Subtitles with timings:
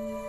[0.00, 0.23] you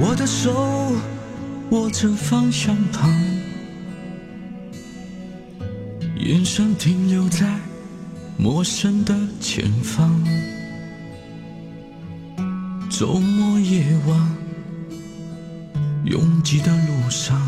[0.00, 0.92] 我的手
[1.70, 3.10] 握着方向盘，
[6.16, 7.46] 眼神停留在
[8.36, 10.10] 陌生的前方。
[12.90, 14.36] 周末夜晚，
[16.04, 17.40] 拥挤的路上，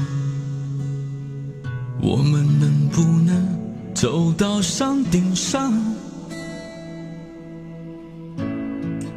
[2.01, 3.59] 我们能不能
[3.95, 5.73] 走到山顶上？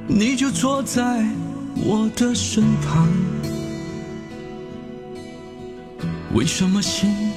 [0.07, 1.23] 你就坐在
[1.83, 3.07] 我的身旁。
[6.33, 7.31] 为什么心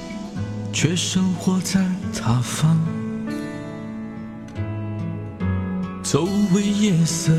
[0.71, 2.77] 却生活在他方？
[6.03, 7.31] 周围夜色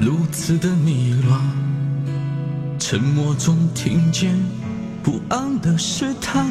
[0.00, 1.40] 如此的迷乱，
[2.78, 4.34] 沉默中听见
[5.02, 6.46] 不安的试探。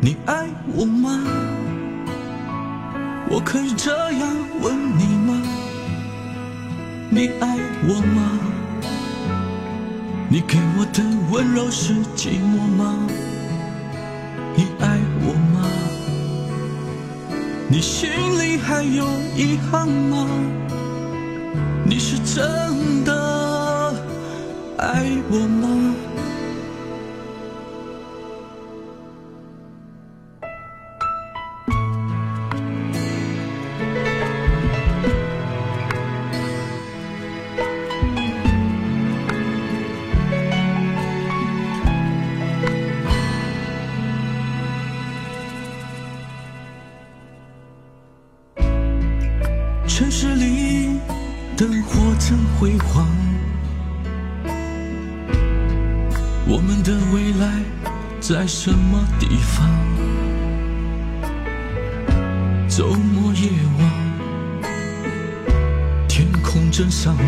[0.00, 1.24] 你爱我吗？
[3.30, 5.42] 我可以这样问你吗？
[7.14, 7.46] 你爱
[7.86, 8.40] 我吗？
[10.28, 13.06] 你给我的温柔是寂寞吗？
[14.56, 15.62] 你爱我吗？
[17.68, 20.26] 你心里还有遗憾吗？
[21.84, 23.94] 你是真的
[24.78, 25.94] 爱我吗？
[49.96, 50.98] 城市里
[51.56, 53.06] 灯火真辉煌，
[56.48, 57.62] 我们的未来
[58.20, 59.70] 在什么地方？
[62.68, 64.68] 周末夜晚，
[66.08, 67.26] 天空真闪亮，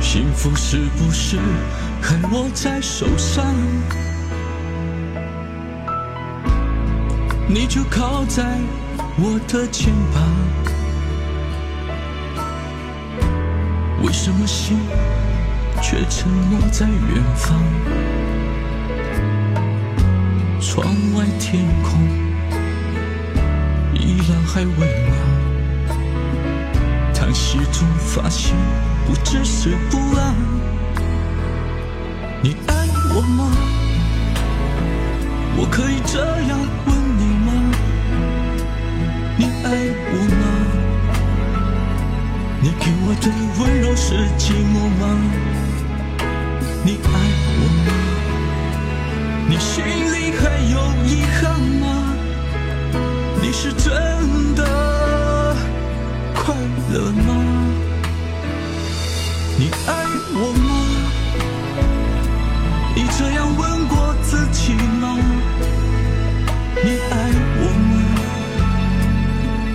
[0.00, 1.40] 幸福是不是
[2.00, 3.44] 还握在手上？
[7.48, 8.60] 你就靠在
[9.16, 10.22] 我的肩膀。
[14.02, 14.78] 为什么心
[15.82, 17.58] 却沉默在远方？
[20.60, 22.00] 窗外天空
[23.94, 25.12] 依然还温暖，
[27.14, 28.54] 叹息中发现
[29.06, 30.34] 不只是不安。
[32.40, 33.50] 你爱我吗？
[35.56, 37.50] 我可以这样问你吗？
[39.36, 39.66] 你爱
[40.10, 40.57] 我吗？
[42.60, 43.30] 你给我的
[43.60, 45.02] 温柔是寂寞吗？
[46.82, 47.06] 你爱
[47.54, 47.88] 我吗？
[49.48, 50.76] 你心里还有
[51.06, 51.86] 遗憾吗？
[53.40, 53.86] 你是真
[54.56, 54.60] 的
[56.34, 56.52] 快
[56.92, 57.30] 乐吗？
[59.56, 59.90] 你爱
[60.34, 60.66] 我吗？
[62.96, 65.16] 你这样问过自己吗？
[66.82, 67.14] 你爱
[67.60, 67.94] 我吗？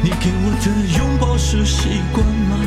[0.04, 0.66] 你给我的
[0.98, 2.58] 拥抱是习惯吗？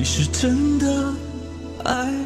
[0.00, 1.14] 你是真的
[1.84, 2.19] 爱